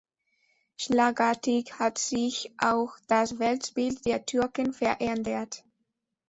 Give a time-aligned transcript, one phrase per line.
[0.77, 5.63] Schlagartig hat sich auch das Weltbild der Türken verändert.